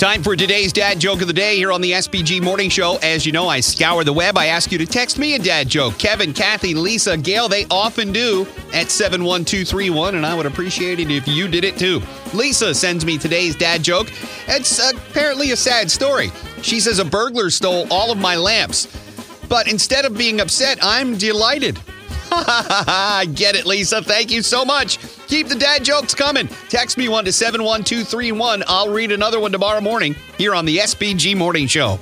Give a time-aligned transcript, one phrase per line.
[0.00, 2.98] Time for today's dad joke of the day here on the SBG Morning Show.
[3.02, 4.38] As you know, I scour the web.
[4.38, 5.98] I ask you to text me a dad joke.
[5.98, 11.28] Kevin, Kathy, Lisa, Gail, they often do at 71231, and I would appreciate it if
[11.28, 12.00] you did it too.
[12.32, 14.10] Lisa sends me today's dad joke.
[14.48, 16.32] It's apparently a sad story.
[16.62, 18.86] She says a burglar stole all of my lamps.
[19.50, 21.78] But instead of being upset, I'm delighted.
[22.30, 24.02] I get it, Lisa.
[24.02, 24.98] Thank you so much.
[25.28, 26.48] Keep the dad jokes coming.
[26.68, 28.64] Text me one to 71231.
[28.66, 31.98] I'll read another one tomorrow morning here on the SBG Morning Show.